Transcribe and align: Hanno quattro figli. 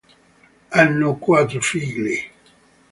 Hanno 0.71 1.17
quattro 1.17 1.59
figli. 1.61 2.15